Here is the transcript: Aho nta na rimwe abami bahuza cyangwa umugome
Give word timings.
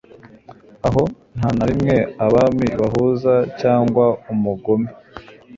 Aho 0.87 1.03
nta 1.37 1.49
na 1.57 1.65
rimwe 1.69 1.95
abami 2.25 2.67
bahuza 2.81 3.33
cyangwa 3.61 4.05
umugome 4.33 4.89